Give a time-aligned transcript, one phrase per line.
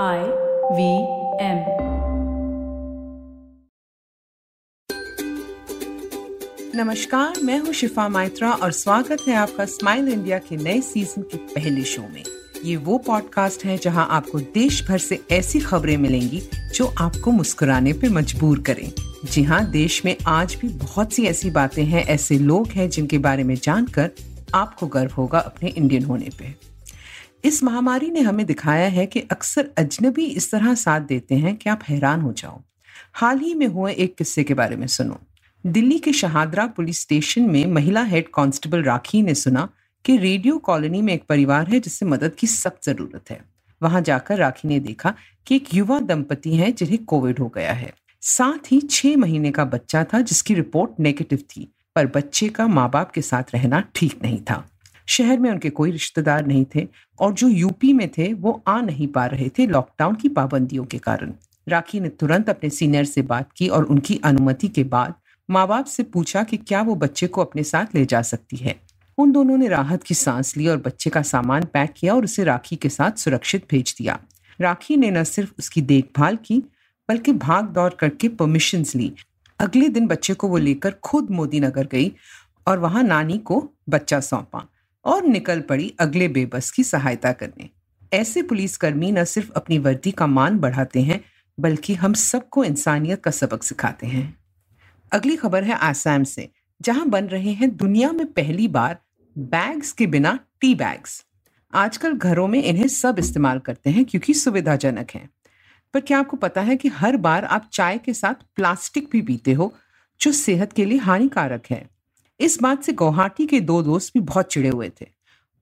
[0.00, 0.18] I
[0.72, 0.84] V
[1.44, 1.58] M
[6.76, 11.36] नमस्कार, मैं हूँ शिफा माइत्रा और स्वागत है आपका स्माइल इंडिया के नए सीज़न के
[11.36, 12.22] पहले शो में।
[12.64, 16.42] ये वो पॉडकास्ट है जहाँ आपको देश भर से ऐसी खबरें मिलेंगी
[16.74, 18.92] जो आपको मुस्कुराने पे मजबूर करें।
[19.24, 23.18] जी हाँ देश में आज भी बहुत सी ऐसी बातें हैं, ऐसे लोग हैं जिनके
[23.18, 24.10] बारे में जानकर
[24.54, 26.71] आपको गर्व होगा अपने इंडियन होने पे।
[27.44, 31.70] इस महामारी ने हमें दिखाया है कि अक्सर अजनबी इस तरह साथ देते हैं कि
[31.70, 32.60] आप हैरान हो जाओ।
[33.14, 35.18] हाल ही में हुए एक किस्से के बारे में सुनो।
[35.64, 39.68] दिल्ली के शहादरा पुलिस स्टेशन में महिला हेड कांस्टेबल राखी ने सुना
[40.04, 43.40] कि रेडियो कॉलोनी में एक परिवार है जिससे मदद की सख्त ज़रूरत है।
[43.82, 45.14] वहाँ जाकर राखी ने देखा
[45.46, 49.64] कि एक युवा दंपति हैं जिन्हें कोविड हो गया है। साथ ही छह महीने का
[49.64, 54.22] बच्चा था जिसकी रिपोर्ट नेगेटिव थी, पर बच्चे का माँ बाप के साथ रहना ठीक
[54.22, 54.64] नहीं था।
[55.06, 56.88] शहर में उनके कोई रिश्तेदार नहीं थे
[57.18, 60.98] और जो यूपी में थे, वो आ नहीं पा रहे थे लॉकडाउन की पाबंदियों के
[60.98, 61.32] कारण।
[61.68, 65.14] राखी ने तुरंत अपने सीनियर से बात की और उनकी अनुमति के बाद
[65.50, 68.80] माँ बाप से पूछा कि क्या वो बच्चे को अपने साथ ले जा सकती है।
[69.18, 72.44] उन दोनों ने राहत की सांस ली और बच्चे का सामान पैक किया और उसे
[72.44, 74.18] राखी के साथ सुरक्षित भेज दिया।
[74.60, 76.58] राखी ने न सिर्फ़ उसकी देखभाल की,
[77.08, 79.12] बल्कि भाग दौड़ करके परमिशन ली।
[79.60, 82.12] अगले दिन बच्चे को वो लेकर खुद मोदी नगर गई
[82.66, 84.68] और वहाँ नानी को बच्चा सौंपा।
[85.04, 87.70] और निकल पड़ी अगले बेबस की सहायता करने।
[88.12, 91.24] ऐसे पुलिसकर्मी न सिर्फ़ अपनी वर्दी का मान बढ़ाते हैं,
[91.60, 94.38] बल्कि हम सबको इंसानियत का सबक सिखाते हैं।
[95.12, 96.50] अगली खबर है आसाम से,
[96.82, 98.98] जहाँ बन रहे हैं दुनिया में पहली बार
[99.38, 101.24] बैग्स के बिना टी बैग्स।
[101.74, 105.30] आजकल घरों में इन्हें सब इस्तेमाल करते हैं क्योंकि सुविधाजनक हैं।
[105.94, 109.52] पर क्या आपको पता है कि हर बार आप चाय के साथ प्लास्टिक भी पीते
[109.52, 109.74] हो,
[110.20, 111.90] जो सेहत के लिए हानिकारक है?
[112.40, 115.06] इस बात से गुवाहाटी के दो दोस्त भी बहुत चिड़े हुए थे।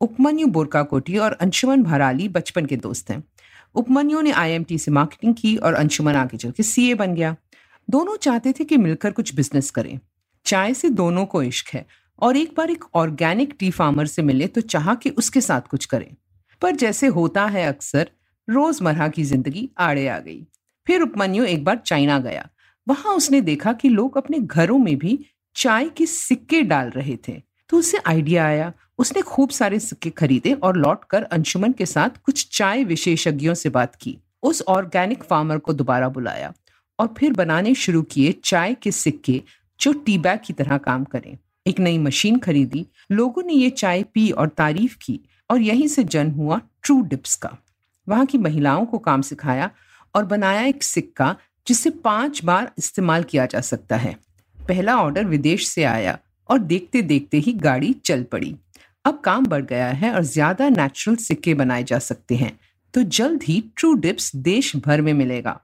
[0.00, 3.22] उपमन्यु बोरकाकोटी और अंशुमन भराली बचपन के दोस्त हैं।
[3.74, 7.34] उपमन्यु ने आईएमटी से मार्केटिंग की और अंशुमन आगे चल के सीए बन गया।
[7.88, 9.98] दोनों चाहते थे कि मिलकर कुछ बिज़नेस करें।
[10.46, 11.84] चाय से दोनों को इश्क है
[12.18, 15.84] और एक बार एक ऑर्गेनिक टी फार्मर से मिले तो चाह कि उसके साथ कुछ
[15.84, 16.14] करें।
[16.62, 18.10] पर जैसे होता है अक्सर,
[18.48, 20.40] रोज़मर्रा की ज़िंदगी आड़े आ गई।
[20.86, 22.48] फिर उपमन्यु एक बार चाइना गया।
[22.86, 25.18] वहाँ उसने देखा कि लोग अपने घरों में भी
[25.56, 30.52] चाय के सिक्के डाल रहे थे। तो उसे आइडिया आया। उसने खूब सारे सिक्के खरीदे
[30.52, 35.72] और लौटकर अंशुमन के साथ कुछ चाय विशेषज्ञों से बात की। उस ऑर्गेनिक फार्मर को
[35.72, 36.52] दोबारा बुलाया
[36.98, 39.42] और फिर बनाने शुरू किए चाय के सिक्के
[39.80, 44.02] जो टी बैग की तरह काम करें। एक नई मशीन खरीदी। लोगों ने ये चाय
[44.02, 45.20] पी और तारीफ़ की
[45.50, 47.56] और यहीं से जन्म हुआ ट्रू डिप्स का।
[48.08, 49.70] वहाँ की महिलाओं को काम सिखाया
[50.14, 51.36] और बनाया एक सिक्का
[51.66, 54.16] जिसे पाँच बार इस्तेमाल किया जा सकता है।
[54.68, 56.18] पहला ऑर्डर विदेश से आया
[56.48, 58.54] और देखते देखते ही गाड़ी चल पड़ी।
[59.04, 62.58] अब काम बढ़ गया है और ज़्यादा नेचुरल सिक्के बनाए जा सकते हैं।
[62.94, 65.58] तो जल्द ही ट्रू डिप्स देश भर में मिलेगा।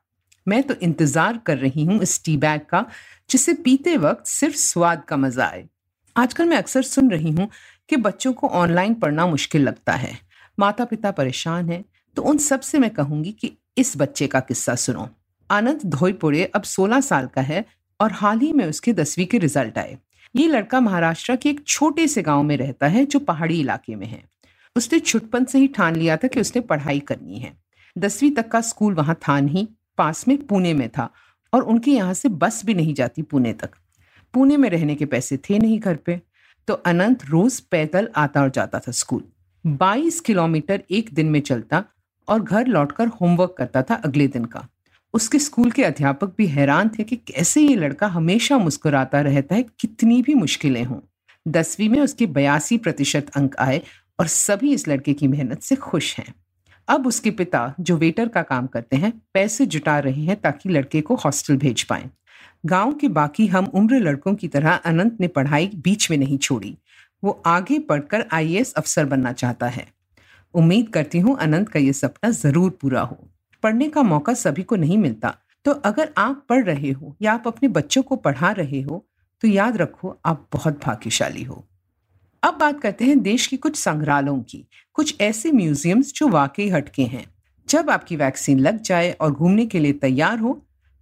[0.47, 2.85] मैं तो इंतज़ार कर रही हूँ इस टी बैग का,
[3.31, 5.65] जिसे पीते वक्त सिर्फ़ स्वाद का मज़ा आए।
[6.17, 7.49] आजकल मैं अक्सर सुन रही हूँ
[7.89, 10.19] कि बच्चों को ऑनलाइन पढ़ना मुश्किल लगता है।
[10.59, 11.85] माता पिता परेशान हैं
[12.17, 15.09] तो उन सबसे मैं कहूँगी कि इस बच्चे का किस्सा सुनो।
[15.51, 17.65] आनंद धोईपुड़े अब 16 साल का है
[18.05, 19.97] और हाल ही में उसके दसवीं के रिज़ल्ट आए।
[20.35, 24.07] ये लड़का महाराष्ट्र के एक छोटे से गाँव में रहता है, जो पहाड़ी इलाके में
[24.07, 24.23] है।
[24.77, 27.53] उसने छुटपन से ही ठान लिया था कि उसने पढ़ाई करनी है।
[27.97, 29.67] दसवीं तक का स्कूल वहाँ था नहीं,
[29.99, 31.09] पास में पुणे में था
[31.53, 33.71] और उनके यहाँ से बस भी नहीं जाती पुणे तक।
[34.35, 36.21] पुणे में रहने के पैसे थे नहीं घर पे
[36.69, 39.23] तो अनंत रोज पैदल आता और जाता था स्कूल।
[39.65, 41.85] 22 किलोमीटर एक दिन में चलता
[42.29, 44.67] और घर लौटकर होमवर्क करता था अगले दिन का।
[45.15, 49.63] उसके स्कूल के अध्यापक भी हैरान थे कि कैसे ये लड़का हमेशा मुस्कुराता रहता है,
[49.81, 50.99] कितनी भी मुश्किलें हों।
[51.47, 53.81] दसवीं में उसके बयासी प्रतिशत अंक आए
[54.21, 56.35] और सभी इस लड़के की मेहनत से खुश हैं।
[56.89, 61.01] अब उसके पिता, जो वेटर का काम करते हैं, पैसे जुटा रहे हैं ताकि लड़के
[61.01, 62.11] को हॉस्टल भेज पाए।
[62.67, 66.77] गाँव के बाकी हम उम्र लड़कों की तरह अनंत ने पढ़ाई बीच में नहीं छोड़ी।
[67.25, 69.87] वो आगे पढ़कर आईएएस अफसर बनना चाहता है।
[70.55, 73.29] उम्मीद करती हूँ अनंत का ये सपना ज़रूर पूरा हो।
[73.65, 75.35] पढ़ने का मौका सभी को नहीं मिलता।
[75.65, 79.05] तो अगर आप पढ़ रहे हो या आप अपने बच्चों को पढ़ा रहे हो
[79.43, 81.65] तो याद रखो, आप बहुत भाग्यशाली हो।
[82.43, 87.03] अब बात करते हैं देश की कुछ संग्रहालयों की। कुछ ऐसे म्यूजियम्स जो वाकई हटके
[87.05, 87.25] हैं।
[87.69, 90.53] जब आपकी वैक्सीन लग जाए और घूमने के लिए तैयार हो,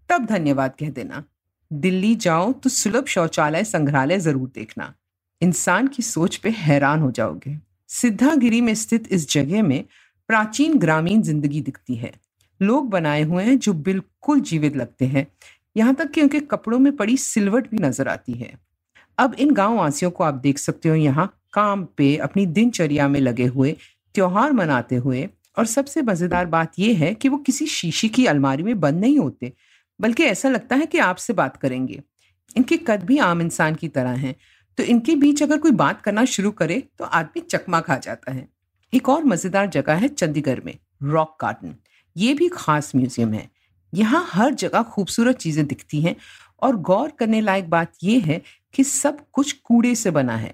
[0.08, 1.24] तब धन्यवाद कह देना।
[1.70, 4.92] दिल्ली जाओ तो सुलभ शौचालय संग्रहालय ज़रूर देखना।
[5.40, 7.58] इंसान की सोच पे हैरान हो जाओगे।
[7.90, 9.84] सिद्धागिरी में स्थित इस जगह में
[10.28, 12.12] प्राचीन ग्रामीण ज़िंदगी दिखती है।
[12.62, 15.26] लोग बनाए हुए हैं जो बिल्कुल जीवित लगते हैं।
[15.76, 18.52] यहाँ तक कि उनके कपड़ों में पड़ी सिलवट भी नज़र आती है।
[19.18, 23.20] अब इन गाँव वासियों को आप देख सकते हो यहाँ काम पे अपनी दिनचर्या में
[23.20, 23.76] लगे हुए,
[24.14, 25.28] त्योहार मनाते हुए
[25.58, 29.18] और सबसे मज़ेदार बात यह है कि वो किसी शीशे की अलमारी में बंद नहीं
[29.18, 29.52] होते,
[30.00, 32.00] बल्कि ऐसा लगता है कि आपसे बात करेंगे।
[32.56, 34.34] इनके कद भी आम इंसान की तरह हैं।
[34.78, 38.48] तो इनके बीच अगर कोई बात करना शुरू करे तो आदमी चकमा खा जाता है।
[38.92, 41.74] एक और मज़ेदार जगह है चंडीगढ़ में, रॉक गार्डन।
[42.16, 43.48] ये भी खास म्यूज़ियम है।
[43.92, 46.14] यहाँ हर जगह खूबसूरत चीज़ें दिखती हैं
[46.62, 48.40] और गौर करने लायक बात यह है
[48.74, 50.52] कि सब कुछ कूड़े से बना है।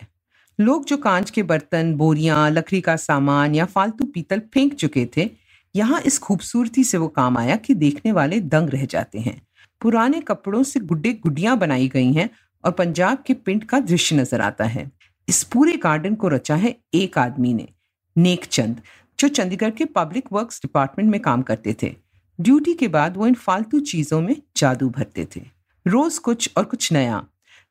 [0.58, 5.28] लोग जो कांच के बर्तन, बोरियाँ, लकड़ी का सामान या फालतू पीतल फेंक चुके थे,
[5.74, 9.40] यहाँ इस खूबसूरती से वो काम आया कि देखने वाले दंग रह जाते हैं।
[9.80, 12.28] पुराने कपड़ों से गुड्डे गुड्डियाँ बनाई गई हैं
[12.64, 14.90] और पंजाब के पिंड का दृश्य नज़र आता है।
[15.28, 17.68] इस पूरे गार्डन को रचा है एक आदमी ने
[18.16, 18.80] नेक चंद
[19.18, 21.94] जो चंडीगढ़ के पब्लिक वर्क्स डिपार्टमेंट में काम करते थे।
[22.38, 25.40] ड्यूटी के बाद वो इन फालतू चीज़ों में जादू भरते थे।
[25.86, 27.24] रोज कुछ और कुछ नया।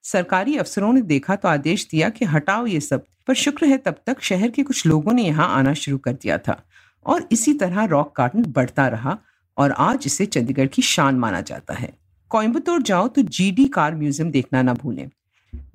[0.03, 3.95] सरकारी अफसरों ने देखा तो आदेश दिया कि हटाओ ये सब, पर शुक्र है तब
[4.07, 6.61] तक शहर के कुछ लोगों ने यहाँ आना शुरू कर दिया था।
[7.05, 9.17] और इसी तरह रॉक गार्डन बढ़ता रहा
[9.57, 11.93] और आज इसे चंडीगढ़ की शान माना जाता है।
[12.31, 15.09] कोयम्बतौर जाओ तो जीडी कार म्यूज़ियम देखना ना भूलें।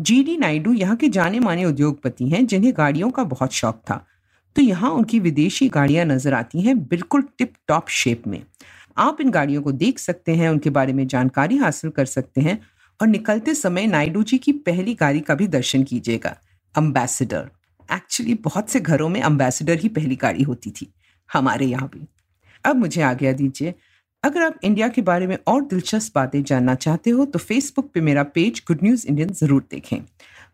[0.00, 4.04] जीडी नायडू यहाँ के जाने माने उद्योगपति हैं जिन्हें गाड़ियों का बहुत शौक था।
[4.56, 8.43] तो यहाँ उनकी विदेशी गाड़ियाँ नज़र आती हैं बिल्कुल टिप टॉप शेप में।
[8.96, 12.60] आप इन गाड़ियों को देख सकते हैं, उनके बारे में जानकारी हासिल कर सकते हैं
[13.00, 16.37] और निकलते समय नायडू जी की पहली गाड़ी का भी दर्शन कीजिएगा
[16.75, 17.50] अम्बेसडर
[17.88, 20.93] एक्चुअली बहुत से घरों में अम्बेसडर ही पहली गाड़ी होती थी,
[21.31, 22.06] हमारे यहाँ भी।
[22.64, 23.75] अब मुझे आज्ञा दीजिए,
[24.25, 28.00] अगर आप इंडिया के बारे में और दिलचस्प बातें जानना चाहते हो तो फेसबुक पे
[28.00, 29.96] मेरा पेज गुड न्यूज़ इंडियन ज़रूर देखें।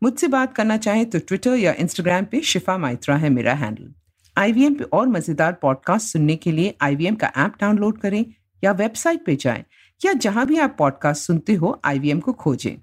[0.02, 3.94] मुझसे बात करना चाहें तो ट्विटर या इंस्टाग्राम पे शिफा माइत्रा है मेरा हैंडल
[4.38, 8.26] आई पे और मज़ेदार पॉडकास्ट सुनने के लिए आईवीएम का ऐप डाउनलोड करें
[8.64, 9.64] या वेबसाइट पे जाएँ,
[10.04, 12.76] या जहाँ भी आप पॉडकास्ट सुनते हो आईवीएम को खोजें.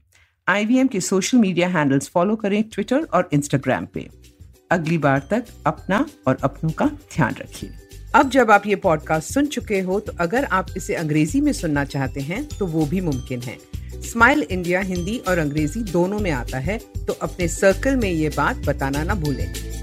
[0.50, 4.10] IVM के सोशल मीडिया हैंडल्स फॉलो करें ट्विटर और इंस्टाग्राम पे.
[4.72, 7.70] अगली बार तक अपना और अपनों का ध्यान रखिए।
[8.16, 11.84] अब जब आप ये पॉडकास्ट सुन चुके हो तो अगर आप इसे अंग्रेज़ी में सुनना
[11.84, 13.58] चाहते हैं तो वो भी मुमकिन है।
[14.06, 18.66] स्माइल इंडिया हिंदी और अंग्रेज़ी दोनों में आता है तो अपने सर्कल में ये बात
[18.68, 19.75] बताना ना भूलें।